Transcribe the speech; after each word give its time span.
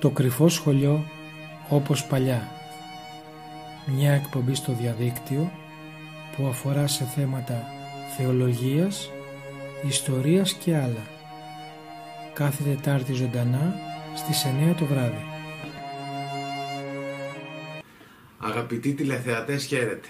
Το 0.00 0.10
κρυφό 0.10 0.48
σχολείο 0.48 1.04
όπως 1.68 2.06
παλιά. 2.06 2.48
Μια 3.86 4.12
εκπομπή 4.12 4.54
στο 4.54 4.72
διαδίκτυο 4.72 5.52
που 6.36 6.46
αφορά 6.46 6.86
σε 6.86 7.04
θέματα 7.04 7.64
θεολογίας, 8.16 9.10
ιστορίας 9.88 10.52
και 10.52 10.76
άλλα. 10.76 11.06
Κάθε 12.34 12.62
Τετάρτη 12.62 13.12
ζωντανά 13.12 13.74
στις 14.14 14.44
9 14.44 14.74
το 14.74 14.84
βράδυ. 14.84 15.24
Αγαπητοί 18.38 18.94
τηλεθεατές 18.94 19.64
χαίρετε. 19.64 20.08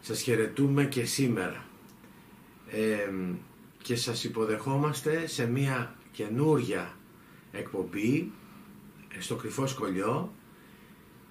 Σας 0.00 0.20
χαιρετούμε 0.20 0.84
και 0.84 1.04
σήμερα. 1.04 1.64
Ε, 2.70 3.12
και 3.82 3.96
σας 3.96 4.24
υποδεχόμαστε 4.24 5.26
σε 5.26 5.46
μια 5.46 5.94
καινούρια 6.12 6.96
εκπομπή 7.52 8.32
στο 9.18 9.36
κρυφό 9.36 9.66
σκολιό. 9.66 10.32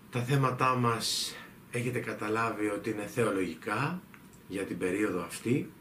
Τα 0.09 0.19
θέματά 0.23 0.75
μας 0.75 1.35
έχετε 1.71 1.99
καταλάβει 1.99 2.67
ότι 2.67 2.89
είναι 2.89 3.05
θεολογικά 3.05 4.01
για 4.47 4.63
την 4.63 4.77
περίοδο 4.77 5.21
αυτή 5.21 5.71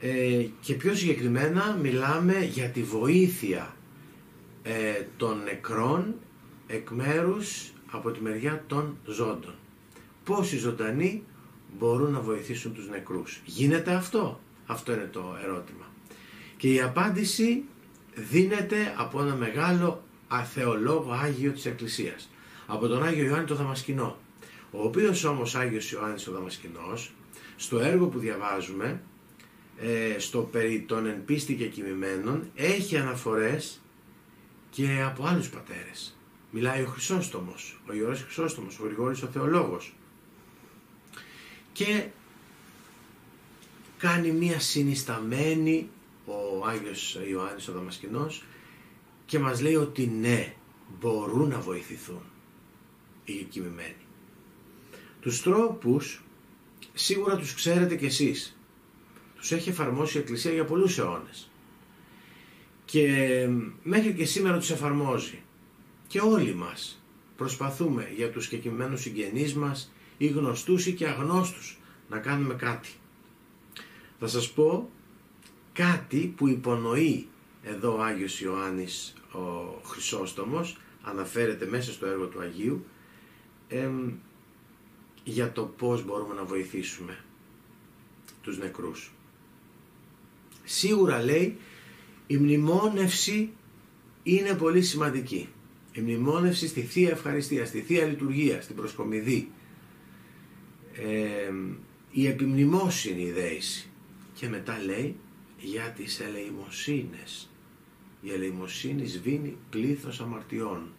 ε, 0.00 0.46
και 0.60 0.74
πιο 0.74 0.94
συγκεκριμένα 0.94 1.78
μιλάμε 1.82 2.44
για 2.44 2.68
τη 2.68 2.82
βοήθεια 2.82 3.76
ε, 4.62 5.02
των 5.16 5.42
νεκρών 5.42 6.14
εκ 6.66 6.90
μέρους 6.90 7.72
από 7.90 8.10
τη 8.10 8.20
μεριά 8.20 8.64
των 8.66 8.96
ζώντων. 9.06 9.54
Πώς 10.24 10.52
οι 10.52 10.58
ζωντανοί 10.58 11.22
μπορούν 11.78 12.12
να 12.12 12.20
βοηθήσουν 12.20 12.74
τους 12.74 12.88
νεκρούς. 12.88 13.40
Γίνεται 13.44 13.92
αυτό; 13.92 14.40
Αυτό 14.70 14.92
είναι 14.92 15.08
το 15.12 15.36
ερώτημα. 15.42 15.86
Και 16.56 16.72
η 16.72 16.80
απάντηση 16.80 17.64
δίνεται 18.14 18.94
από 18.96 19.22
ένα 19.22 19.34
μεγάλο 19.34 20.02
αθεολόγο 20.28 21.12
Άγιο 21.12 21.52
της 21.52 21.66
Εκκλησίας. 21.66 22.30
Από 22.66 22.86
τον 22.86 23.04
Άγιο 23.04 23.24
Ιωάννη 23.24 23.46
το 23.46 23.54
Δαμασκηνό. 23.54 24.18
Ο 24.70 24.82
οποίος 24.82 25.24
όμως 25.24 25.54
Άγιος 25.54 25.92
Ιωάννης 25.92 26.26
ο 26.28 26.32
Δαμασκηνός, 26.32 27.12
στο 27.56 27.78
έργο 27.78 28.06
που 28.06 28.18
διαβάζουμε, 28.18 29.02
ε, 29.78 30.18
στο 30.18 30.38
περί 30.38 30.84
των 30.88 31.06
εν 31.06 31.24
πίστη 31.24 31.54
και 31.54 31.66
κοιμημένων, 31.66 32.50
έχει 32.54 32.96
αναφορές 32.96 33.80
και 34.70 35.02
από 35.06 35.26
άλλους 35.26 35.48
πατέρες. 35.48 36.18
Μιλάει 36.50 36.82
ο 36.82 36.86
Χρυσόστομος, 36.86 37.80
ο 37.88 37.92
Ιωρός 37.92 38.22
Χρυσόστομος, 38.22 38.78
ο 38.78 38.84
Γρηγόρης 38.84 39.22
ο 39.22 39.26
Θεολόγος. 39.26 39.94
Και 41.72 42.04
κάνει 44.00 44.30
μία 44.30 44.60
συνισταμένη 44.60 45.88
ο 46.26 46.66
Άγιος 46.66 47.18
Ιωάννης 47.30 47.68
ο 47.68 47.72
Δαμασκηνός 47.72 48.44
και 49.26 49.38
μας 49.38 49.60
λέει 49.60 49.74
ότι 49.74 50.06
ναι, 50.06 50.54
μπορούν 51.00 51.48
να 51.48 51.60
βοηθηθούν 51.60 52.22
οι 53.24 53.32
κοιμημένοι. 53.32 54.06
Τους 55.20 55.42
τρόπους 55.42 56.22
σίγουρα 56.92 57.36
τους 57.36 57.54
ξέρετε 57.54 57.96
κι 57.96 58.04
εσείς. 58.04 58.58
Τους 59.36 59.52
έχει 59.52 59.68
εφαρμόσει 59.68 60.16
η 60.16 60.20
Εκκλησία 60.20 60.52
για 60.52 60.64
πολλούς 60.64 60.98
αιώνες. 60.98 61.50
Και 62.84 63.48
μέχρι 63.82 64.14
και 64.14 64.24
σήμερα 64.24 64.58
τους 64.58 64.70
εφαρμόζει. 64.70 65.42
Και 66.06 66.20
όλοι 66.20 66.54
μας 66.54 67.02
προσπαθούμε 67.36 68.12
για 68.16 68.30
τους 68.30 68.48
κεκοιμένους 68.48 69.00
συγγενείς 69.00 69.54
μας 69.54 69.92
ή 70.18 70.26
γνωστούς 70.26 70.86
ή 70.86 70.92
και 70.92 71.06
αγνώστους 71.06 71.78
να 72.08 72.18
κάνουμε 72.18 72.54
κάτι. 72.54 72.88
Θα 74.22 74.26
σας 74.26 74.50
πω 74.52 74.90
κάτι 75.72 76.34
που 76.36 76.48
υπονοεί 76.48 77.28
εδώ 77.62 77.96
ο 77.96 78.02
Άγιος 78.02 78.40
Ιωάννης 78.40 79.14
ο 79.32 79.38
Χρυσόστομος 79.84 80.76
αναφέρεται 81.02 81.66
μέσα 81.66 81.92
στο 81.92 82.06
έργο 82.06 82.26
του 82.26 82.40
Αγίου 82.40 82.84
για 85.24 85.52
το 85.52 85.62
πώς 85.62 86.04
μπορούμε 86.04 86.34
να 86.34 86.44
βοηθήσουμε 86.44 87.18
τους 88.42 88.58
νεκρούς. 88.58 89.12
Σίγουρα 90.64 91.22
λέει 91.22 91.56
η 92.26 92.36
μνημόνευση 92.36 93.50
είναι 94.22 94.54
πολύ 94.54 94.82
σημαντική. 94.82 95.48
Η 95.92 96.00
μνημόνευση 96.00 96.68
στη 96.68 96.80
Θεία 96.80 97.10
Ευχαριστία, 97.10 97.66
στη 97.66 97.80
Θεία 97.80 98.06
Λειτουργία, 98.06 98.62
στην 98.62 98.76
Προσκομιδή. 98.76 99.50
η 102.10 102.26
επιμνημόσυνη 102.26 103.30
δέηση. 103.30 103.89
Και 104.40 104.48
μετά 104.48 104.78
λέει 104.84 105.16
για 105.58 105.92
τις 105.96 106.20
ελεημοσύνες 106.20 107.50
η 108.20 108.32
ελεημοσύνη 108.32 109.06
σβήνει 109.06 109.56
πλήθος 109.70 110.20
αμαρτιών. 110.20 110.92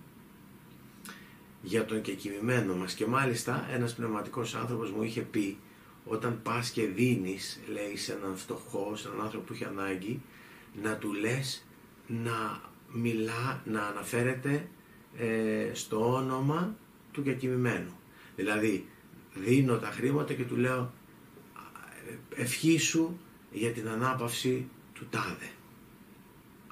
Για 1.62 1.85
τον 1.85 2.02
κεκοιμημένο 2.02 2.75
μας. 2.75 2.94
Και 2.94 3.06
μάλιστα 3.06 3.68
ένας 3.72 3.94
πνευματικός 3.96 4.56
άνθρωπος 4.56 4.91
μου 4.91 5.03
είχε 5.03 5.22
πει 5.22 5.57
όταν 6.06 6.41
πας 6.44 6.69
και 6.69 6.85
δίνεις 6.85 7.59
λέει 7.72 7.97
σε 7.97 8.13
έναν 8.13 8.35
φτωχό, 8.35 8.96
σε 8.96 9.07
έναν 9.07 9.22
άνθρωπο 9.22 9.46
που 9.46 9.53
έχει 9.53 9.66
ανάγκη 9.66 10.22
να 10.81 10.96
του 10.96 11.13
λες 11.13 11.66
να 12.08 12.62
μιλά, 12.91 13.62
να 13.66 13.81
αναφέρεται 13.81 14.68
ε, 15.18 15.69
στο 15.73 16.13
όνομα 16.13 16.75
του 17.12 17.23
κεκοιμημένου 17.23 17.97
δηλαδή 18.35 18.85
δίνω 19.34 19.78
τα 19.78 19.88
χρήματα 19.88 20.34
και 20.34 20.44
του 20.44 20.56
λέω 20.56 20.94
ευχή 22.35 22.78
σου 22.78 23.19
για 23.51 23.72
την 23.72 23.88
ανάπαυση 23.88 24.67
του 24.94 25.07
τάδε 25.09 25.50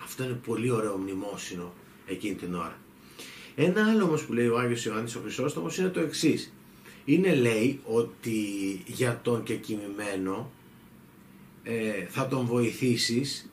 αυτό 0.09 0.23
είναι 0.23 0.40
πολύ 0.45 0.72
ωραίο 0.72 0.97
μνημόσυνο 0.97 1.73
εκείνη 2.06 2.35
την 2.35 2.53
ώρα. 2.53 2.78
Ένα 3.56 3.85
άλλο 3.90 4.03
όμως 4.03 4.23
που 4.23 4.34
λέει 4.34 4.47
ο 4.47 4.59
Άγιος 4.59 4.85
Ιωάννης 4.85 5.16
ο 5.16 5.19
Χρυσόστομος 5.19 5.78
είναι 5.78 5.89
το 5.89 6.00
εξής. 6.00 6.53
Είναι 7.06 7.35
λέει 7.35 7.79
ότι 7.84 8.38
για 8.85 9.19
τον 9.23 9.44
και 9.44 9.56
κοιμημένο 9.56 10.51
ε, 11.63 12.06
θα 12.09 12.28
τον 12.28 12.45
βοηθήσεις 12.45 13.50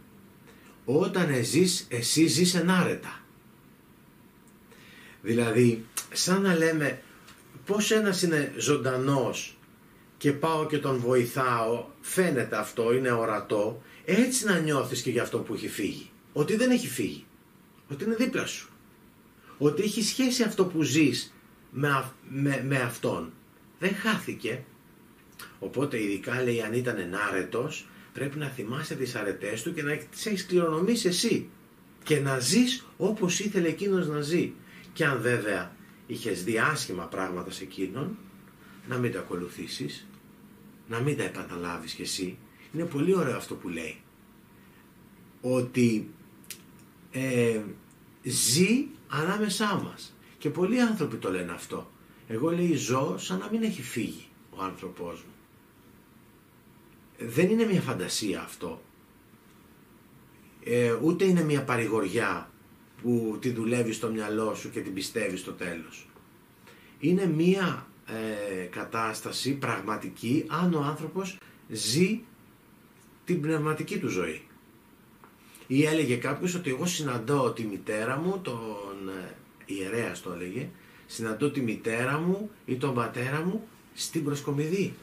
όταν 0.84 1.44
ζεις, 1.44 1.86
εσύ 1.91 2.26
ζεις 2.26 2.54
ενάρετα. 2.54 3.20
Δηλαδή, 5.22 5.84
σαν 6.12 6.42
να 6.42 6.56
λέμε 6.56 7.03
πώς 7.66 7.91
ένας 7.91 8.22
είναι 8.22 8.54
ζωντανός 8.56 9.56
και 10.26 10.32
πάω 10.32 10.66
και 10.66 10.78
τον 10.78 10.98
βοηθάω, 10.98 11.87
φαίνεται 12.00 12.56
αυτό, 12.56 12.92
είναι 12.92 13.10
ορατό, 13.10 13.82
έτσι 14.04 14.44
να 14.44 14.59
νιώθεις 14.59 15.03
και 15.03 15.10
για 15.10 15.22
αυτό 15.22 15.38
που 15.38 15.54
έχει 15.54 15.69
φύγει 15.69 16.10
ότι 16.32 16.56
δεν 16.56 16.70
έχει 16.70 16.88
φύγει. 16.88 17.25
Ότι 17.88 18.04
είναι 18.04 18.14
δίπλα 18.14 18.47
σου. 18.47 18.69
Ότι 19.59 19.82
έχει 19.82 20.03
σχέση 20.03 20.42
αυτό 20.42 20.65
που 20.65 20.82
ζεις 20.82 21.34
με, 21.70 22.12
με, 22.28 22.65
με 22.66 22.76
αυτόν. 22.76 23.32
Δεν 23.78 23.94
χάθηκε. 23.94 24.65
Οπότε 25.59 26.03
ειδικά 26.03 26.42
λέει 26.42 26.60
αν 26.60 26.72
ήταν 26.72 26.98
ενάρετος 26.98 27.88
πρέπει 28.12 28.38
να 28.38 28.47
θυμάσαι 28.47 28.94
τις 28.94 29.15
αρετές 29.15 29.62
του 29.62 29.75
και 29.75 29.82
να 29.82 29.97
τις 29.97 30.26
έχεις 30.26 30.47
κληρονομήσει 30.47 31.09
εσύ. 31.09 31.48
Και 32.03 32.20
να 32.20 32.38
ζεις 32.38 32.86
όπως 32.97 33.41
ήθελε 33.41 33.69
εκείνος 33.69 34.09
να 34.09 34.20
ζει. 34.20 34.53
Και 34.92 35.04
αν 35.04 35.20
βέβαια 35.20 35.76
είχες 36.06 36.44
διάσχημα 36.44 37.04
πράγματα 37.04 37.50
σε 37.50 37.62
εκείνον, 37.62 38.16
να 38.88 38.97
μην 38.97 39.12
τα 39.12 39.19
ακολουθήσεις, 39.19 40.06
να 40.88 41.00
μην 41.00 41.16
τα 41.16 41.22
επαναλάβεις 41.22 41.92
κι 41.92 42.02
εσύ. 42.02 42.38
Είναι 42.72 42.84
πολύ 42.84 43.16
ωραίο 43.16 43.36
αυτό 43.36 43.54
που 43.54 43.69
λέει. 43.69 44.00
Ότι 45.41 46.10
ε, 47.10 47.60
ζει 48.22 48.86
ανάμεσά 49.09 49.83
μας. 49.84 50.16
Και 50.38 50.50
πολλοί 50.50 50.80
άνθρωποι 50.80 51.16
το 51.16 51.30
λένε 51.30 51.53
αυτό. 51.53 51.91
Εγώ 52.28 52.50
λέει 52.50 52.74
ζω 52.74 53.18
σαν 53.18 53.38
να 53.38 53.48
μην 53.50 53.62
έχει 53.62 53.83
φύγει 53.83 54.27
ο 54.50 54.62
άνθρωπός 54.62 55.18
μου. 55.18 55.33
Δεν 57.18 57.50
είναι 57.50 57.65
μια 57.65 57.80
φαντασία 57.80 58.42
αυτό. 58.42 58.82
Ε, 60.65 60.92
ούτε 61.03 61.24
είναι 61.24 61.42
μια 61.42 61.65
παρηγοριά 61.65 62.50
που 63.03 63.39
τη 63.41 63.50
δουλεύεις 63.50 63.97
στο 63.97 64.10
μυαλό 64.10 64.54
σου 64.54 64.71
και 64.71 64.80
την 64.80 64.94
πιστεύεις 64.94 65.41
στο 65.41 65.53
τέλος. 65.53 66.09
Είναι 66.98 67.27
μια 67.27 67.86
ε, 68.06 68.64
κατάσταση 68.64 69.53
πραγματική 69.53 70.44
αν 70.48 70.74
ο 70.74 70.80
άνθρωπος 70.80 71.38
ζει 71.68 72.20
την 73.24 73.41
πνευματική 73.41 73.98
του 73.98 74.08
ζωή. 74.08 74.42
Ή 75.66 75.84
έλεγε 75.84 76.16
κάποιος 76.16 76.54
ότι 76.54 76.70
εγώ 76.70 76.86
συναντώ 76.86 77.53
τη 77.53 77.62
μητέρα 77.62 78.16
μου, 78.16 78.41
τον 78.42 79.08
ε, 79.08 79.34
ιερέας 79.66 80.22
το 80.22 80.32
έλεγε, 80.32 80.68
συναντώ 81.06 81.50
τη 81.50 81.60
μητέρα 81.60 82.18
μου 82.18 82.50
ή 82.64 82.76
τον 82.76 82.94
πατέρα 82.94 83.44
μου 83.44 83.68
στην 83.94 84.24
προσκομιδή. 84.24 84.94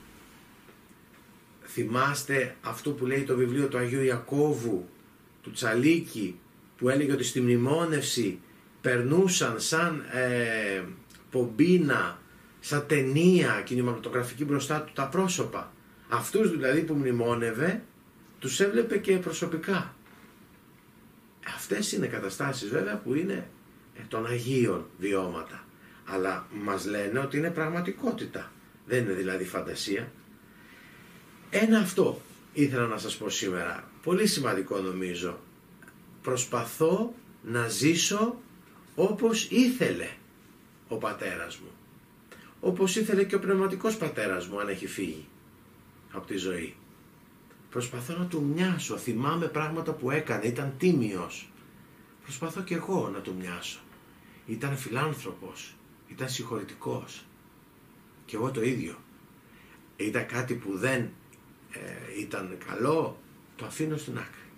Θυμάστε 1.66 2.56
αυτό 2.62 2.92
που 2.92 3.06
λέει 3.06 3.24
το 3.24 3.36
βιβλίο 3.36 3.68
του 3.68 3.78
Αγίου 3.78 4.04
Ιακώβου, 4.04 4.90
του 5.42 5.52
Τσαλίκη, 5.52 6.40
που 6.78 6.90
έλεγε 6.90 7.12
ότι 7.12 7.24
στη 7.24 7.42
μνημόνευση 7.42 8.40
περνούσαν 8.82 9.60
σαν 9.60 10.06
ε, 10.12 10.84
πομπίνα, 11.32 12.22
σαν 12.66 12.86
ταινία 12.88 13.62
κινηματογραφική 13.66 14.46
μπροστά 14.46 14.82
του 14.82 14.92
τα 14.94 15.08
πρόσωπα. 15.08 15.72
Αυτούς 16.10 16.52
δηλαδή 16.52 16.82
που 16.82 16.94
μνημόνευε 16.94 17.84
τους 18.40 18.60
έβλεπε 18.60 18.98
και 18.98 19.18
προσωπικά. 19.18 19.96
Αυτές 21.56 21.92
είναι 21.92 22.08
καταστάσεις 22.08 22.70
βέβαια 22.70 22.98
που 22.98 23.14
είναι 23.14 23.50
ε, 23.98 24.02
των 24.08 24.26
Αγίων 24.26 24.86
βιώματα. 24.98 25.66
Αλλά 26.06 26.48
μας 26.64 26.86
λένε 26.86 27.20
ότι 27.20 27.38
είναι 27.38 27.50
πραγματικότητα. 27.50 28.52
Δεν 28.86 29.04
είναι 29.04 29.14
δηλαδή 29.14 29.44
φαντασία. 29.44 30.12
Ένα 31.50 31.80
αυτό 31.80 32.22
ήθελα 32.54 32.88
να 32.88 32.98
σας 32.98 33.18
πω 33.18 33.30
σήμερα. 33.30 33.90
Πολύ 34.04 34.28
σημαντικό 34.28 34.80
νομίζω. 34.80 35.40
Προσπαθώ 36.22 37.14
να 37.44 37.68
ζήσω 37.68 38.42
όπως 38.96 39.48
ήθελε 39.50 40.10
ο 40.88 40.96
πατέρας 40.96 41.58
μου. 41.58 41.68
Όπως 42.66 42.96
ήθελε 42.96 43.24
και 43.24 43.36
ο 43.36 43.40
πνευματικός 43.40 43.98
πατέρας 43.98 44.48
μου 44.48 44.60
αν 44.60 44.68
έχει 44.68 44.88
φύγει 44.88 45.26
από 46.12 46.28
τη 46.28 46.38
ζωή. 46.38 46.76
Προσπαθώ 47.70 48.18
να 48.18 48.26
του 48.26 48.44
μοιάσω. 48.54 48.98
Θυμάμαι 48.98 49.48
πράγματα 49.48 49.92
που 49.92 50.12
έκανε. 50.12 50.46
Ήταν 50.46 50.74
τίμιος. 50.78 51.50
Προσπαθώ 52.24 52.62
και 52.62 52.76
εγώ 52.76 53.10
να 53.14 53.20
του 53.20 53.36
μοιάσω. 53.40 53.80
Ήταν 54.46 54.78
φιλάνθρωπος. 54.78 55.76
Ήταν 56.08 56.30
συγχωρητικός. 56.30 57.26
Και 58.26 58.36
εγώ 58.36 58.52
το 58.52 58.62
ίδιο. 58.62 58.96
Ήταν 59.96 60.26
κάτι 60.26 60.54
που 60.54 60.78
δεν 60.78 61.02
ε, 61.72 62.20
ήταν 62.20 62.58
καλό. 62.68 63.18
Το 63.56 63.66
αφήνω 63.66 63.98
στην 63.98 64.18
άκρη. 64.18 64.50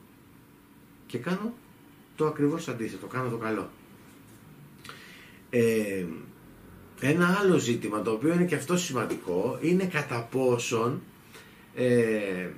Και 1.06 1.18
κάνω 1.18 1.54
το 2.16 2.28
ακριβώς 2.28 2.68
αντίθετο. 2.68 3.08
Κάνω 3.08 3.30
το 3.30 3.38
καλό. 3.38 3.70
Ε, 5.50 6.06
ένα 7.00 7.38
άλλο 7.42 7.58
ζήτημα 7.58 8.02
το 8.02 8.12
οποίο 8.12 8.34
είναι 8.34 8.46
και 8.46 8.56
αυτό 8.56 8.78
σημαντικό 8.78 9.58
είναι 9.62 9.86
κατά 9.86 10.28
πόσον 10.32 11.02
ε, 11.76 12.50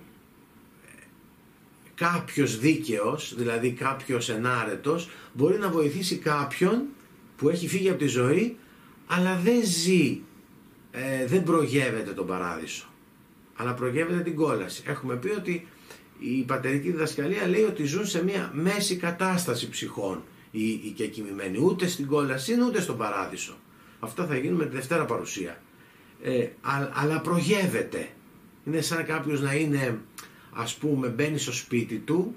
κάποιος 1.96 2.60
δίκαιος, 2.60 3.34
δηλαδή 3.38 3.72
κάποιος 3.72 4.30
ενάρετος, 4.30 5.10
μπορεί 5.34 5.58
να 5.58 5.70
βοηθήσει 5.70 6.18
κάποιον 6.18 6.84
που 7.38 7.50
έχει 7.50 7.68
φύγει 7.68 7.90
από 7.90 8.00
τη 8.00 8.08
ζωή, 8.08 8.58
αλλά 9.08 9.40
δεν 9.44 9.62
ζει, 9.64 10.22
ε, 10.92 11.26
δεν 11.26 11.44
προγεύεται 11.44 12.12
τον 12.12 12.28
παράδεισο, 12.28 12.88
αλλά 13.56 13.74
προγεύεται 13.74 14.22
την 14.22 14.36
κόλαση. 14.36 14.84
Έχουμε 14.86 15.16
πει 15.16 15.30
ότι 15.30 15.68
η 16.20 16.44
πατερική 16.44 16.92
διδασκαλία 16.92 17.48
λέει 17.48 17.64
ότι 17.64 17.84
ζουν 17.84 18.06
σε 18.06 18.24
μια 18.24 18.52
μέση 18.54 18.96
κατάσταση 18.96 19.70
ψυχών 19.70 20.24
οι, 20.52 20.70
οι 20.70 20.94
και 20.96 21.08
κοιμημένοι, 21.08 21.58
ούτε 21.62 21.88
στην 21.88 22.08
κόλαση 22.08 22.58
ούτε 22.68 22.82
στον 22.82 22.98
παράδεισο. 22.98 23.58
Αυτά 24.00 24.26
θα 24.26 24.38
γίνουν 24.38 24.58
με 24.58 24.66
τη 24.66 24.76
Δευτέρα 24.76 25.06
παρουσία. 25.06 25.62
Ε, 26.24 26.48
αλλά 26.94 27.22
προγεύεται. 27.22 28.08
Είναι 28.66 28.82
σαν 28.82 29.06
κάποιος 29.06 29.42
να 29.42 29.54
είναι 29.54 30.00
ας 30.52 30.76
πούμε 30.76 31.08
μπαίνει 31.08 31.38
στο 31.38 31.52
σπίτι 31.52 31.98
του, 31.98 32.36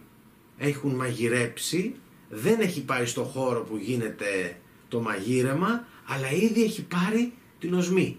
έχουν 0.58 0.94
μαγειρέψει, 0.94 1.94
δεν 2.28 2.60
έχει 2.60 2.84
πάει 2.84 3.06
στο 3.06 3.22
χώρο 3.22 3.60
που 3.60 3.76
γίνεται 3.76 4.60
το 4.88 5.00
μαγείρεμα, 5.00 5.86
αλλά 6.06 6.30
ήδη 6.30 6.62
έχει 6.62 6.84
πάρει 6.84 7.32
την 7.58 7.74
οσμή. 7.74 8.18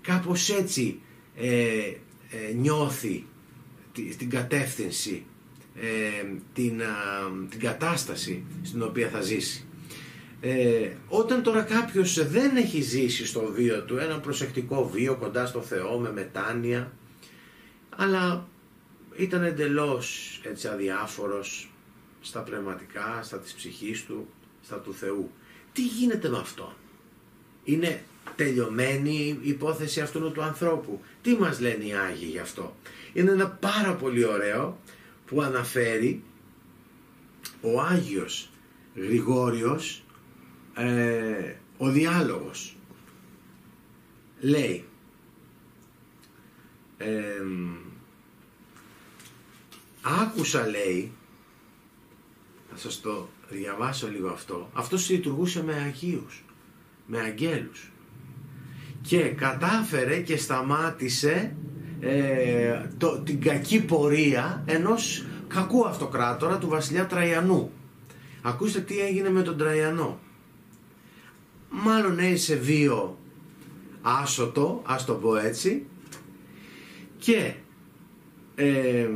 Κάπως 0.00 0.50
έτσι 0.50 1.00
ε, 1.36 1.92
ε, 2.30 2.52
νιώθει 2.54 3.24
την 4.18 4.30
κατεύθυνση, 4.30 5.24
ε, 5.74 6.24
την, 6.52 6.80
την 7.48 7.60
κατάσταση 7.60 8.44
στην 8.62 8.82
οποία 8.82 9.08
θα 9.08 9.20
ζήσει. 9.20 9.67
Ε, 10.40 10.90
όταν 11.08 11.42
τώρα 11.42 11.62
κάποιος 11.62 12.28
δεν 12.28 12.56
έχει 12.56 12.80
ζήσει 12.80 13.26
στο 13.26 13.52
βίο 13.52 13.82
του 13.82 13.96
ένα 13.96 14.20
προσεκτικό 14.20 14.88
βίο 14.88 15.16
κοντά 15.16 15.46
στο 15.46 15.60
Θεό 15.62 15.98
με 15.98 16.12
μετάνοια 16.12 16.92
αλλά 18.00 18.48
ήταν 19.16 19.44
εντελώς 19.44 20.40
έτσι 20.44 20.68
αδιάφορος 20.68 21.70
στα 22.20 22.40
πνευματικά, 22.40 23.20
στα 23.22 23.38
της 23.38 23.54
ψυχής 23.54 24.04
του, 24.04 24.28
στα 24.64 24.76
του 24.76 24.94
Θεού. 24.94 25.30
Τι 25.72 25.82
γίνεται 25.82 26.28
με 26.28 26.38
αυτό. 26.38 26.74
Είναι 27.64 28.02
τελειωμένη 28.36 29.38
η 29.42 29.48
υπόθεση 29.48 30.00
αυτού 30.00 30.32
του 30.32 30.42
ανθρώπου; 30.42 31.00
Τι 31.22 31.34
μας 31.36 31.60
λένε 31.60 31.84
οι 31.84 31.92
Άγιοι 31.94 32.28
γι' 32.30 32.38
αυτό; 32.38 32.76
Είναι 33.12 33.30
ένα 33.30 33.48
πάρα 33.48 33.94
πολύ 33.94 34.24
ωραίο 34.24 34.78
που 35.26 35.42
αναφέρει 35.42 36.22
ο 37.60 37.80
Άγιος 37.80 38.50
Γρηγόριος 38.94 40.02
ε, 40.78 41.54
ο 41.76 41.88
διάλογος. 41.88 42.76
Λέει 44.40 44.84
ε, 46.98 47.42
άκουσα 50.02 50.66
λέει 50.66 51.12
θα 52.70 52.76
σας 52.76 53.00
το 53.00 53.28
διαβάσω 53.48 54.08
λίγο 54.10 54.28
αυτό 54.28 54.70
αυτός 54.72 55.10
λειτουργούσε 55.10 55.62
με 55.62 55.74
Αγίους 55.74 56.44
με 57.06 57.18
αγγέλους 57.18 57.90
και 59.02 59.18
κατάφερε 59.18 60.20
και 60.20 60.36
σταμάτησε 60.36 61.56
ε, 62.00 62.88
το, 62.98 63.18
την 63.18 63.40
κακή 63.40 63.84
πορεία 63.84 64.62
ενός 64.66 65.24
κακού 65.48 65.86
αυτοκράτορα 65.86 66.58
του 66.58 66.68
βασιλιά 66.68 67.06
Τραϊανού 67.06 67.72
ακούστε 68.42 68.80
τι 68.80 69.00
έγινε 69.00 69.30
με 69.30 69.42
τον 69.42 69.58
Τραϊανό 69.58 70.18
μάλλον 71.70 72.18
έζησε 72.18 72.54
βίο 72.54 73.18
άσωτο 74.02 74.82
ας 74.86 75.04
το 75.04 75.14
πω 75.14 75.36
έτσι. 75.36 75.86
Και 77.18 77.54
ε, 78.54 79.08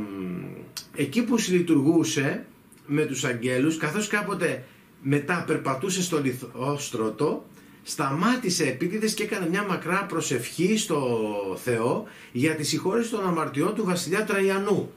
εκεί 0.95 1.23
που 1.23 1.37
συλλειτουργούσε 1.37 2.45
με 2.85 3.05
τους 3.05 3.23
αγγέλους 3.23 3.77
καθώς 3.77 4.07
κάποτε 4.07 4.65
μετά 5.01 5.43
περπατούσε 5.47 6.01
στο 6.01 6.21
λιθόστρωτο 6.21 7.45
σταμάτησε 7.83 8.63
επίτηδες 8.63 9.13
και 9.13 9.23
έκανε 9.23 9.49
μια 9.49 9.63
μακρά 9.63 10.05
προσευχή 10.05 10.77
στο 10.77 11.27
Θεό 11.63 12.07
για 12.31 12.55
τη 12.55 12.63
συγχώρεση 12.63 13.09
των 13.09 13.25
αμαρτιών 13.27 13.75
του 13.75 13.83
βασιλιά 13.83 14.23
Τραϊανού. 14.23 14.91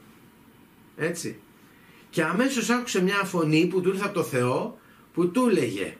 Έτσι. 0.97 1.39
Και 2.09 2.23
αμέσως 2.23 2.69
άκουσε 2.69 3.01
μια 3.01 3.23
φωνή 3.23 3.65
που 3.65 3.81
του 3.81 3.89
ήρθε 3.89 4.03
από 4.03 4.13
το 4.13 4.23
Θεό 4.23 4.77
που 5.13 5.31
του 5.31 5.47
έλεγε 5.49 5.95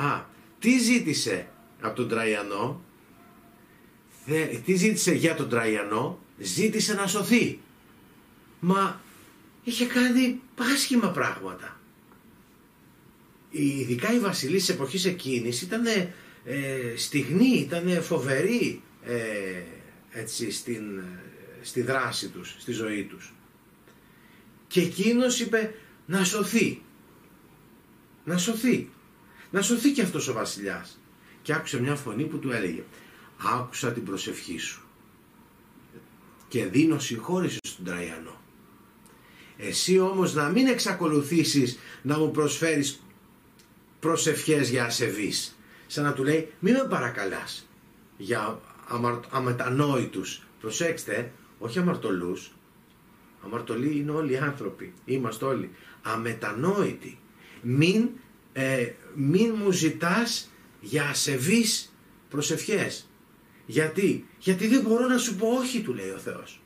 Α, 0.00 0.24
τι 0.58 0.78
ζήτησε 0.78 1.48
από 1.80 1.96
τον 1.96 2.08
Τραϊανό; 2.08 2.82
Τι 4.64 4.74
ζήτησε 4.74 5.12
για 5.12 5.34
τον 5.34 5.48
Τραϊανό; 5.48 6.18
Ζήτησε 6.38 6.94
να 6.94 7.06
σωθεί 7.06 7.58
Μα 8.60 9.00
είχε 9.64 9.86
κάνει 9.86 10.40
άσχημα 10.74 11.08
πράγματα. 11.10 11.80
Ειδικά 13.50 14.12
οι 14.12 14.18
βασιλείς 14.18 14.64
της 14.64 14.74
εποχής 14.74 15.04
εκείνης 15.04 15.62
ήταν 15.62 15.86
ε, 16.44 16.94
στιγνοί, 16.96 17.58
ήταν 17.58 18.02
φοβεροί 18.02 18.82
ε, 19.04 19.62
έτσι, 20.10 20.50
στην, 20.50 21.02
στη 21.62 21.82
δράση 21.82 22.28
τους, 22.28 22.56
στη 22.58 22.72
ζωή 22.72 23.04
τους. 23.04 23.34
Και 24.66 24.80
εκείνος 24.80 25.40
είπε 25.40 25.74
να 26.06 26.24
σωθεί. 26.24 26.82
Να 28.24 28.38
σωθεί. 28.38 28.88
Να 29.50 29.62
σωθεί 29.62 29.92
και 29.92 30.02
αυτός 30.02 30.28
ο 30.28 30.32
βασιλιάς. 30.32 31.00
Και 31.42 31.52
άκουσε 31.52 31.80
μια 31.80 31.94
φωνή 31.94 32.24
που 32.24 32.38
του 32.38 32.50
έλεγε 32.50 32.82
άκουσα 33.42 33.92
την 33.92 34.04
προσευχή 34.04 34.58
σου 34.58 34.82
και 36.48 36.64
δίνω 36.64 36.98
συγχώρηση 36.98 37.58
στον 37.62 37.84
Τραϊανό. 37.84 38.40
Εσύ 39.56 39.98
όμως 39.98 40.34
να 40.34 40.48
μην 40.48 40.66
εξακολουθήσεις 40.66 41.78
να 42.02 42.18
μου 42.18 42.30
προσφέρεις 42.30 43.02
προσευχές 44.00 44.70
για 44.70 44.84
ασεβείς. 44.84 45.58
Σαν 45.86 46.04
να 46.04 46.12
του 46.12 46.24
λέει 46.24 46.52
μην 46.58 46.74
με 46.74 46.86
παρακαλάς 46.88 47.68
για 48.16 48.60
αμετανόητους. 49.30 50.42
Προσέξτε, 50.60 51.32
όχι 51.58 51.78
αμαρτωλούς. 51.78 52.52
Αμαρτωλοί 53.44 53.96
είναι 53.96 54.10
όλοι 54.10 54.32
οι 54.32 54.36
άνθρωποι. 54.36 54.92
Είμαστε 55.04 55.44
όλοι. 55.44 55.70
Αμετανόητοι. 56.02 57.18
Μην, 57.62 58.08
ε, 58.52 58.86
μην 59.14 59.54
μου 59.56 59.70
ζητάς 59.70 60.50
για 60.80 61.04
ασεβείς 61.04 61.92
προσευχές. 62.28 63.08
Γιατί, 63.66 64.26
γιατί 64.38 64.66
δεν 64.66 64.80
μπορώ 64.80 65.06
να 65.06 65.18
σου 65.18 65.36
πω 65.36 65.48
όχι 65.48 65.80
του 65.80 65.94
λέει 65.94 66.10
ο 66.10 66.18
Θεός. 66.18 66.60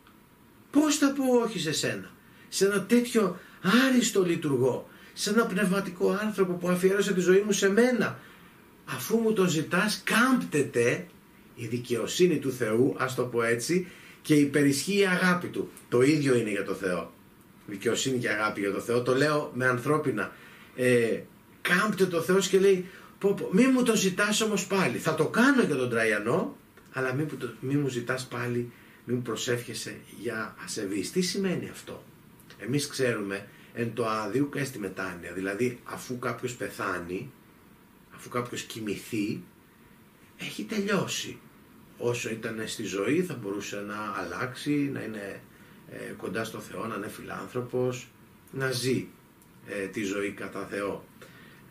Πώς 0.70 0.96
θα 0.96 1.12
πω 1.12 1.24
όχι 1.44 1.58
σε 1.58 1.72
σένα; 1.72 2.10
Σε 2.48 2.66
ένα 2.66 2.82
τέτοιο 2.82 3.38
άριστο 3.86 4.24
λειτουργό, 4.24 4.88
σε 5.12 5.30
ένα 5.30 5.46
πνευματικό 5.46 6.18
άνθρωπο 6.22 6.52
που 6.52 6.68
αφιέρωσε 6.68 7.14
τη 7.14 7.20
ζωή 7.20 7.42
μου 7.46 7.52
σε 7.52 7.70
μένα. 7.70 8.18
Αφού 8.84 9.18
μου 9.18 9.32
το 9.32 9.46
ζητάς 9.46 10.02
κάμπτεται 10.04 11.06
η 11.54 11.66
δικαιοσύνη 11.66 12.38
του 12.38 12.52
Θεού, 12.52 12.94
ας 12.98 13.14
το 13.14 13.22
πω 13.22 13.42
έτσι, 13.42 13.86
και 14.22 14.34
υπερισχύει 14.34 14.98
η 14.98 15.06
αγάπη 15.06 15.46
του. 15.46 15.70
Το 15.88 16.02
ίδιο 16.02 16.34
είναι 16.34 16.50
για 16.50 16.64
το 16.64 16.74
Θεό. 16.74 17.12
Δικαιοσύνη 17.66 18.18
και 18.18 18.28
αγάπη 18.28 18.60
για 18.60 18.72
το 18.72 18.80
Θεό. 18.80 19.02
Το 19.02 19.14
λέω 19.14 19.50
με 19.54 19.66
ανθρώπινα. 19.66 20.32
Ε, 20.76 21.20
κάμπτε 21.68 22.06
το 22.06 22.20
Θεός 22.20 22.48
και 22.48 22.58
λέει 22.58 22.86
πω, 23.18 23.34
πω, 23.34 23.48
μη 23.52 23.66
μου 23.66 23.82
το 23.82 23.96
ζητάς 23.96 24.40
όμως 24.40 24.66
πάλι. 24.66 24.98
Θα 24.98 25.14
το 25.14 25.26
κάνω 25.26 25.62
για 25.62 25.76
τον 25.76 25.90
Τραϊανό, 25.90 26.56
αλλά 26.92 27.14
μη, 27.14 27.26
μη 27.60 27.74
μου 27.74 27.88
ζητάς 27.88 28.26
πάλι 28.26 28.72
μην 29.04 29.22
προσεύχεσαι 29.22 29.96
για 30.20 30.56
ασεβείς. 30.64 31.12
Τι 31.12 31.20
σημαίνει 31.20 31.68
αυτό; 31.68 32.04
Εμείς 32.58 32.86
ξέρουμε 32.86 33.46
εν 33.74 33.94
το 33.94 34.08
άδειο 34.08 34.46
και 34.46 34.64
στη 34.64 34.78
μετάνοια. 34.78 35.32
Δηλαδή 35.32 35.80
αφού 35.84 36.18
κάποιος 36.18 36.54
πεθάνει, 36.54 37.32
αφού 38.14 38.28
κάποιος 38.28 38.62
κοιμηθεί, 38.62 39.42
έχει 40.36 40.64
τελειώσει. 40.64 41.38
Όσο 41.98 42.30
ήταν 42.30 42.62
στη 42.66 42.82
ζωή 42.82 43.22
θα 43.22 43.34
μπορούσε 43.34 43.84
να 43.86 44.14
αλλάξει, 44.16 44.90
να 44.92 45.02
είναι 45.02 45.40
ε, 45.90 46.12
κοντά 46.16 46.44
στο 46.44 46.58
Θεό, 46.58 46.86
να 46.86 46.94
είναι 46.94 47.08
φιλάνθρωπος, 47.08 48.08
να 48.50 48.70
ζει 48.70 49.06
ε, 49.66 49.86
τη 49.86 50.02
ζωή 50.02 50.30
κατά 50.30 50.66
Θεό. 50.70 51.04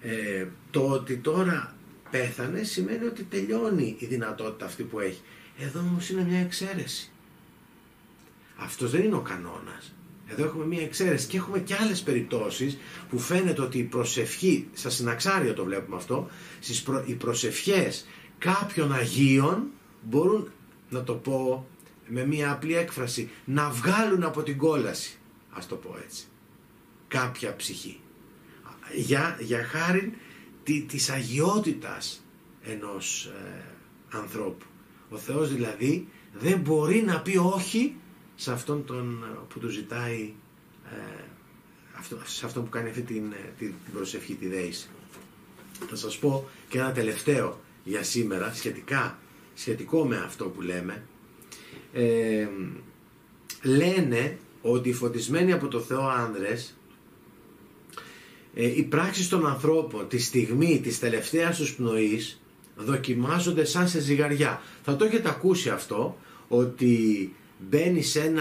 Ε, 0.05 0.45
το 0.71 0.89
ότι 0.89 1.17
τώρα 1.17 1.75
πέθανε 2.11 2.63
σημαίνει 2.63 3.05
ότι 3.05 3.23
τελειώνει 3.23 3.95
η 3.99 4.05
δυνατότητα 4.05 4.65
αυτή 4.65 4.83
που 4.83 4.99
έχει. 4.99 5.21
Εδώ 5.57 5.79
όμως 5.79 6.09
είναι 6.09 6.23
μια 6.23 6.39
εξαίρεση. 6.39 7.11
Αυτός 8.57 8.91
δεν 8.91 9.03
είναι 9.03 9.15
ο 9.15 9.21
κανόνας. 9.21 9.93
Εδώ 10.27 10.43
έχουμε 10.43 10.65
μια 10.65 10.81
εξαίρεση 10.81 11.27
και 11.27 11.37
έχουμε 11.37 11.59
και 11.59 11.75
άλλες 11.81 12.01
περιπτώσεις 12.01 12.77
που 13.09 13.19
φαίνεται 13.19 13.61
ότι 13.61 13.77
η 13.77 13.83
προσευχή, 13.83 14.67
στα 14.73 14.89
συναξάρια 14.89 15.53
το 15.53 15.63
βλέπουμε 15.63 15.95
αυτό, 15.95 16.29
στις 16.59 16.83
οι 17.05 17.13
προσευχές 17.13 18.05
κάποιων 18.37 18.93
Αγίων 18.93 19.63
μπορούν, 20.01 20.51
να 20.89 21.03
το 21.03 21.13
πω 21.13 21.67
με 22.07 22.25
μια 22.25 22.51
απλή 22.51 22.75
έκφραση, 22.75 23.29
να 23.45 23.69
βγάλουν 23.69 24.23
από 24.23 24.43
την 24.43 24.57
κόλαση, 24.57 25.17
ας 25.49 25.67
το 25.67 25.75
πω 25.75 25.97
έτσι, 26.05 26.23
κάποια 27.07 27.55
ψυχή. 27.55 27.99
Για, 28.95 29.37
για 29.39 29.63
χάρη 29.63 30.13
τη, 30.63 30.81
της 30.81 31.09
αγιότητας 31.09 32.25
ενός 32.63 33.25
ε, 33.25 33.63
ανθρώπου. 34.09 34.65
Ο 35.09 35.17
Θεός 35.17 35.53
δηλαδή 35.53 36.07
δεν 36.39 36.59
μπορεί 36.59 37.01
να 37.01 37.21
πει 37.21 37.37
όχι 37.37 37.95
σε 38.35 38.51
αυτόν 38.51 38.85
τον, 38.85 39.23
που 39.49 39.59
του 39.59 39.69
ζητάει, 39.69 40.33
ε, 40.91 41.23
αυτό, 41.97 42.17
σε 42.25 42.45
αυτόν 42.45 42.63
που 42.63 42.69
κάνει 42.69 42.89
αυτή 42.89 43.01
την, 43.01 43.31
ε, 43.31 43.53
την, 43.57 43.73
προσευχή, 43.93 44.33
τη 44.33 44.47
δέηση. 44.47 44.87
Θα 45.89 45.95
σας 45.95 46.17
πω 46.17 46.49
και 46.69 46.77
ένα 46.77 46.91
τελευταίο 46.91 47.61
για 47.83 48.03
σήμερα, 48.03 48.53
σχετικά, 48.53 49.19
σχετικό 49.53 50.05
με 50.05 50.17
αυτό 50.17 50.45
που 50.45 50.61
λέμε. 50.61 51.03
Ε, 51.93 52.47
λένε 53.63 54.37
ότι 54.61 54.89
οι 54.89 54.93
φωτισμένοι 54.93 55.51
από 55.51 55.67
το 55.67 55.79
Θεό 55.79 56.07
άνδρες 56.07 56.75
ε, 58.53 58.65
οι 58.65 58.83
πράξεις 58.83 59.29
των 59.29 59.47
ανθρώπων 59.47 60.07
τη 60.07 60.17
στιγμή 60.17 60.79
της 60.83 60.99
τελευταίας 60.99 61.57
τους 61.57 61.75
πνοής 61.75 62.41
δοκιμάζονται 62.75 63.65
σαν 63.65 63.87
σε 63.87 63.99
ζυγαριά. 63.99 64.61
Θα 64.83 64.95
το 64.95 65.05
έχετε 65.05 65.29
ακούσει 65.29 65.69
αυτό 65.69 66.17
ότι 66.47 67.33
μπαίνει 67.69 68.01
σε, 68.01 68.33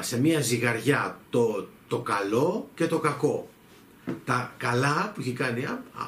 σε 0.00 0.20
μια 0.20 0.40
ζυγαριά 0.40 1.20
το, 1.30 1.68
το 1.88 1.98
καλό 1.98 2.70
και 2.74 2.86
το 2.86 2.98
κακό. 2.98 3.48
Τα 4.24 4.54
καλά 4.56 5.12
που 5.14 5.20
έχει 5.20 5.32
κάνει 5.32 5.66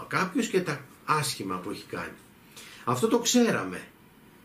κάποιος 0.09 0.47
και 0.47 0.61
τα 0.61 0.81
άσχημα 1.05 1.57
που 1.57 1.71
έχει 1.71 1.85
κάνει. 1.91 2.17
Αυτό 2.85 3.09
το 3.09 3.19
ξέραμε 3.19 3.81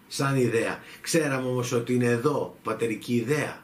σαν 0.08 0.36
ιδέα. 0.36 0.80
Ξέραμε 1.02 1.48
όμως 1.48 1.72
ότι 1.72 1.94
είναι 1.94 2.06
εδώ 2.06 2.58
πατερική 2.64 3.16
ιδέα. 3.16 3.62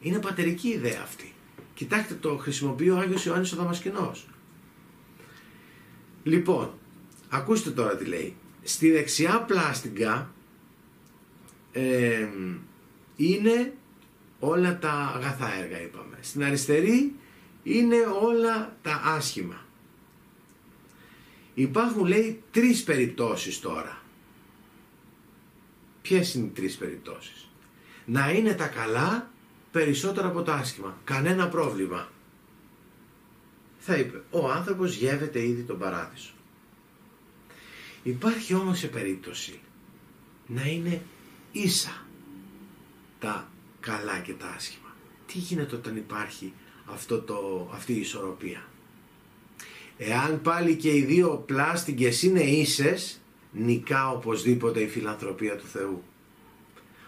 Είναι 0.00 0.18
πατερική 0.18 0.68
ιδέα 0.68 1.00
αυτή. 1.02 1.34
Κοιτάξτε 1.74 2.14
το 2.14 2.36
χρησιμοποιεί 2.36 2.90
ο 2.90 2.98
Άγιος 2.98 3.24
Ιωάννης 3.24 3.52
ο 3.52 3.56
Δαμασκηνός. 3.56 4.26
Λοιπόν, 6.24 6.70
ακούστε 7.28 7.70
τώρα 7.70 7.96
τι 7.96 8.04
λέει. 8.04 8.36
Στη 8.62 8.90
δεξιά 8.90 9.40
πλάστιγκα 9.40 10.30
είναι 13.16 13.72
όλα 14.38 14.78
τα 14.78 14.92
αγαθά 14.92 15.54
έργα 15.54 15.80
είπαμε. 15.80 16.18
Στην 16.20 16.44
αριστερή 16.44 17.14
είναι 17.62 17.96
όλα 18.22 18.76
τα 18.82 19.02
άσχημα. 19.04 19.64
Υπάρχουν 21.54 22.06
λέει 22.06 22.42
τρεις 22.50 22.82
περιπτώσεις 22.82 23.60
τώρα. 23.60 24.02
Ποιες 26.02 26.34
είναι 26.34 26.46
οι 26.46 26.50
τρεις 26.50 26.76
περιπτώσεις; 26.76 27.48
Να 28.04 28.30
είναι 28.30 28.54
τα 28.54 28.66
καλά 28.66 29.30
περισσότερα 29.72 30.26
από 30.26 30.42
τα 30.42 30.54
άσχημα. 30.54 30.98
Κανένα 31.04 31.48
πρόβλημα 31.48 32.08
θα 33.86 33.96
είπε 33.96 34.22
ο 34.30 34.50
άνθρωπος 34.50 34.94
γεύεται 34.94 35.46
ήδη 35.46 35.62
τον 35.62 35.78
παράδεισο. 35.78 36.32
Υπάρχει 38.02 38.54
όμως 38.54 38.78
σε 38.78 38.86
περίπτωση 38.86 39.60
να 40.46 40.66
είναι 40.66 41.02
ίσα 41.52 42.06
τα 43.18 43.48
καλά 43.80 44.18
και 44.18 44.32
τα 44.32 44.46
άσχημα. 44.46 44.96
Τι 45.26 45.38
γίνεται 45.38 45.76
όταν 45.76 45.96
υπάρχει 45.96 46.52
αυτό 46.84 47.20
το, 47.20 47.70
αυτή 47.72 47.92
η 47.92 48.00
ισορροπία; 48.00 48.68
Εάν 49.96 50.40
πάλι 50.40 50.76
και 50.76 50.96
οι 50.96 51.04
δύο 51.04 51.42
πλάστικες 51.46 52.22
είναι 52.22 52.42
ίσες, 52.42 53.20
νικά 53.52 54.10
οπωσδήποτε 54.10 54.80
η 54.80 54.88
φιλανθρωπία 54.88 55.56
του 55.56 55.66
Θεού. 55.66 56.02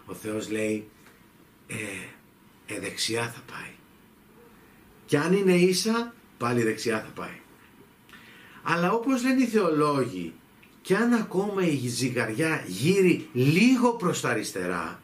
Ο 0.07 0.15
Θεός 0.15 0.51
λέει, 0.51 0.89
ε, 1.67 1.75
ε 2.75 2.81
δεξιά 2.81 3.23
θα 3.23 3.43
πάει. 3.53 3.71
Και 5.07 5.19
αν 5.19 5.33
είναι 5.33 5.55
ίσα, 5.55 6.15
πάλι 6.39 6.63
δεξιά 6.63 7.01
θα 7.01 7.23
πάει. 7.23 7.41
Αλλά 8.63 8.93
όπως 8.93 9.23
λένε 9.23 9.43
οι 9.43 9.47
θεολόγοι, 9.47 10.33
και 10.83 10.97
αν 10.97 11.13
ακόμα 11.13 11.63
η 11.67 11.89
ζυγαριά 11.89 12.65
γύρει 12.67 13.29
λίγο 13.33 13.93
προς 13.93 14.21
τα 14.21 14.29
αριστερά, 14.29 15.01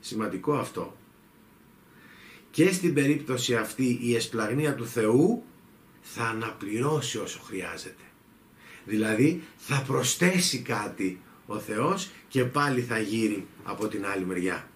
σημαντικό 0.00 0.54
αυτό, 0.54 0.96
και 2.50 2.72
στην 2.72 2.94
περίπτωση 2.94 3.56
αυτή 3.56 3.98
η 4.02 4.14
εσπλαγνία 4.14 4.74
του 4.74 4.86
Θεού 4.86 5.42
θα 6.00 6.24
αναπληρώσει 6.24 7.18
όσο 7.18 7.40
χρειάζεται. 7.40 8.02
Δηλαδή 8.84 9.42
θα 9.56 9.82
προσθέσει 9.86 10.58
κάτι 10.58 11.20
ο 11.46 11.58
Θεός 11.58 12.10
και 12.28 12.44
πάλι 12.44 12.82
θα 12.82 12.98
γύρει 12.98 13.46
από 13.64 13.88
την 13.88 14.06
άλλη 14.06 14.24
μεριά. 14.24 14.68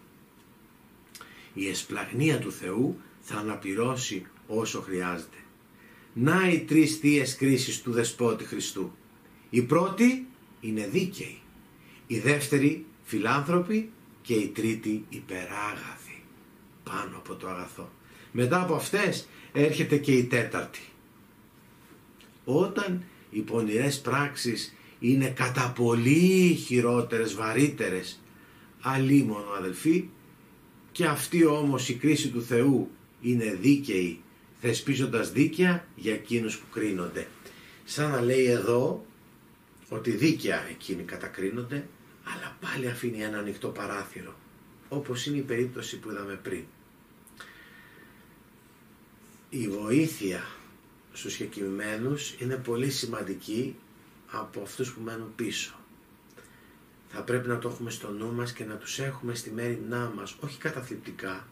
Η 1.55 1.69
εσπλαγνία 1.69 2.39
του 2.39 2.53
Θεού 2.53 3.01
θα 3.21 3.37
αναπληρώσει 3.37 4.27
όσο 4.47 4.81
χρειάζεται. 4.81 5.37
Να 6.13 6.49
οι 6.49 6.59
τρεις 6.59 6.97
θείες 6.97 7.37
κρίσεις 7.37 7.83
του 7.83 7.93
Δεσπότη 7.93 8.45
Χριστού. 8.45 8.93
Η 9.51 9.63
πρώτη 9.63 10.27
είναι 10.61 10.87
δίκαιη, 10.87 11.41
η 12.07 12.19
δεύτερη 12.19 12.85
φιλάνθρωπη 13.03 13.91
και 14.23 14.35
η 14.35 14.49
τρίτη 14.49 15.05
υπεράγαθη 15.09 16.23
πάνω 16.85 17.17
από 17.17 17.35
το 17.35 17.49
αγαθό. 17.49 17.93
Μετά 18.33 18.61
από 18.61 18.75
αυτές 18.75 19.29
έρχεται 19.53 19.97
και 19.97 20.13
η 20.13 20.25
τέταρτη. 20.25 20.81
Όταν 22.45 23.03
οι 23.31 23.41
πονηρές 23.41 24.01
πράξεις 24.01 24.75
είναι 24.99 25.29
κατά 25.29 25.73
πολύ 25.77 26.55
χειρότερες, 26.55 27.35
βαρύτερες, 27.35 28.23
αλίμονο 28.81 29.51
αδελφοί, 29.59 30.09
και 30.93 31.05
αυτή 31.05 31.45
όμως 31.45 31.89
η 31.89 31.95
κρίση 31.95 32.29
του 32.29 32.43
Θεού 32.43 32.91
είναι 33.21 33.59
δίκαιη 33.61 34.21
θεσπίζοντας 34.67 35.33
δίκαια 35.33 35.87
για 35.95 36.15
εκείνους 36.15 36.59
που 36.59 36.67
κρίνονται. 36.73 37.27
Σαν 37.85 38.11
να 38.11 38.21
λέει 38.21 38.45
εδώ 38.45 39.07
ότι 39.89 40.11
δίκαια 40.11 40.67
εκείνοι 40.71 41.03
κατακρίνονται, 41.03 41.87
αλλά 42.25 42.57
πάλι 42.61 42.89
αφήνει 42.89 43.23
ένα 43.23 43.39
ανοιχτό 43.39 43.69
παράθυρο, 43.69 44.35
όπως 44.89 45.27
είναι 45.27 45.37
η 45.37 45.41
περίπτωση 45.41 45.99
που 45.99 46.11
είδαμε 46.11 46.35
πριν. 46.43 46.65
Η 49.49 49.69
βοήθεια 49.69 50.47
στους 51.13 51.35
χεκημένους 51.35 52.35
είναι 52.39 52.57
πολύ 52.57 52.91
σημαντική 52.91 53.77
από 54.31 54.61
αυτούς 54.63 54.93
που 54.93 55.01
μένουν 55.01 55.33
πίσω. 55.37 55.75
Θα 57.09 57.23
πρέπει 57.23 57.49
να 57.49 57.59
το 57.59 57.69
έχουμε 57.69 57.91
στο 57.91 58.11
νου 58.11 58.33
μας 58.33 58.53
και 58.53 58.65
να 58.65 58.75
τους 58.75 58.99
έχουμε 58.99 59.35
στη 59.35 59.51
μέρημνά 59.51 60.13
μας, 60.17 60.37
όχι 60.41 60.59
καταθλιπτικά, 60.59 61.49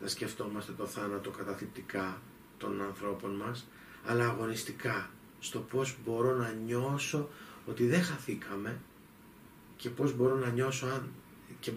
να 0.00 0.08
σκεφτόμαστε 0.08 0.72
το 0.72 0.86
θάνατο 0.86 1.30
καταθλιπτικά 1.30 2.20
των 2.58 2.82
ανθρώπων 2.82 3.30
μας, 3.34 3.66
αλλά 4.04 4.28
αγωνιστικά 4.28 5.10
στο 5.40 5.58
πώς 5.58 5.96
μπορώ 6.04 6.36
να 6.36 6.52
νιώσω 6.66 7.28
ότι 7.66 7.86
δεν 7.86 8.02
χαθήκαμε 8.02 8.80
και 9.76 9.90
πώς 9.90 10.16
μπορώ 10.16 10.36
να 10.36 10.48
νιώσω 10.48 10.86
αν, 10.86 11.10
και 11.60 11.72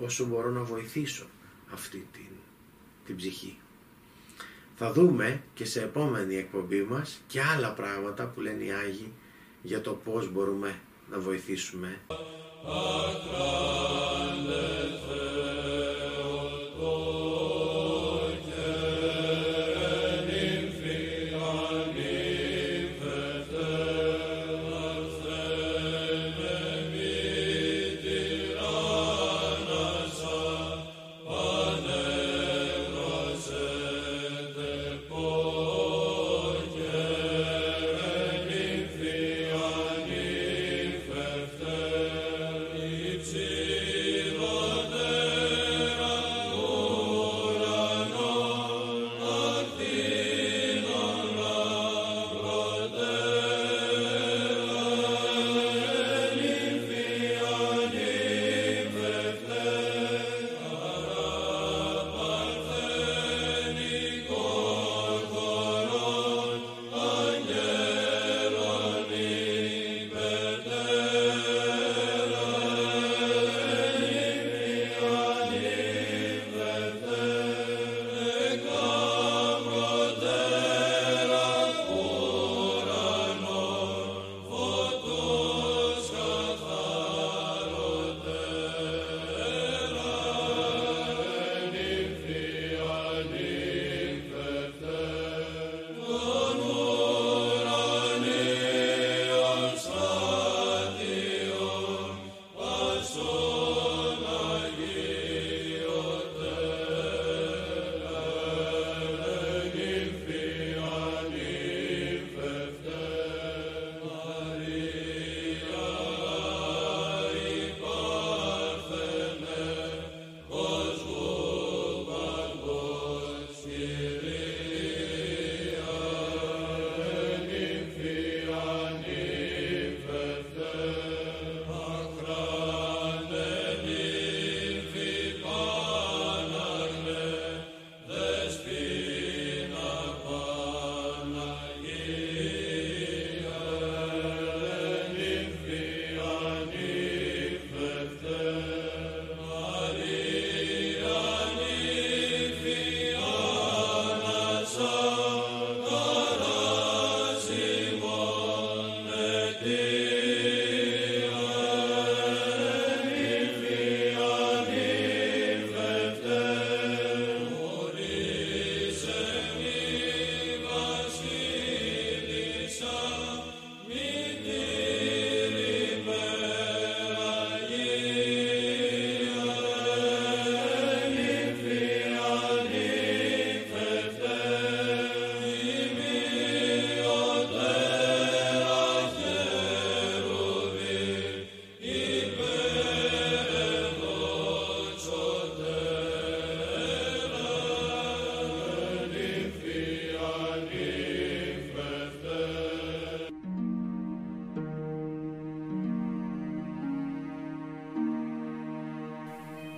όσο 0.00 0.24
μπορώ 0.26 0.50
να 0.50 0.62
βοηθήσω 0.62 1.26
αυτή 1.72 2.06
την, 2.12 2.28
την 3.06 3.16
ψυχή. 3.16 3.58
Θα 4.76 4.92
δούμε 4.92 5.42
και 5.54 5.64
σε 5.64 5.82
επόμενη 5.82 6.36
εκπομπή 6.36 6.82
μας 6.82 7.20
και 7.26 7.40
άλλα 7.42 7.72
πράγματα 7.72 8.26
που 8.26 8.40
λένε 8.40 8.64
οι 8.64 8.72
Άγιοι 8.72 9.12
για 9.62 9.80
το 9.80 9.92
πώς 9.92 10.32
μπορούμε 10.32 10.80
να 11.10 11.18
βοηθήσουμε. 11.18 12.00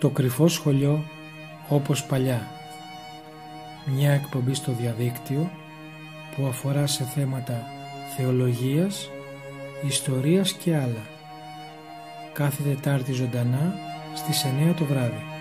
Το 0.06 0.12
κρυφό 0.12 0.48
σχολείο 0.48 1.04
όπως 1.68 2.04
παλιά. 2.04 2.46
Μια 3.84 4.12
εκπομπή 4.12 4.54
στο 4.54 4.72
διαδίκτυο 4.72 5.50
που 6.36 6.46
αφορά 6.46 6.86
σε 6.86 7.04
θέματα 7.04 7.62
θεολογίας, 8.16 9.10
ιστορίας 9.86 10.52
και 10.52 10.76
άλλα. 10.76 11.06
Κάθε 12.32 12.62
Τετάρτη 12.62 13.12
ζωντανά 13.12 13.74
στις 14.14 14.44
9 14.44 14.74
το 14.74 14.84
βράδυ. 14.84 15.35